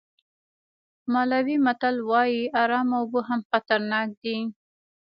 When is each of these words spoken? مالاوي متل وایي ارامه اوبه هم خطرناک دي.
مالاوي 1.13 1.55
متل 1.65 1.95
وایي 2.09 2.43
ارامه 2.61 2.95
اوبه 2.99 3.21
هم 3.29 3.39
خطرناک 3.51 4.07
دي. 4.21 4.37